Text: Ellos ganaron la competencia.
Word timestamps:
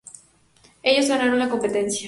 Ellos 0.81 1.07
ganaron 1.09 1.37
la 1.37 1.47
competencia. 1.47 1.99